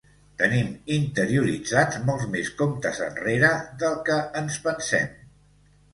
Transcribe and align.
Tenim 0.41 0.69
interioritzats 0.93 1.99
molts 2.07 2.25
més 2.37 2.49
comptes 2.63 3.03
enrere 3.11 3.53
del 3.85 4.03
que 4.09 4.19
ens 4.43 4.61
pensem. 4.65 5.13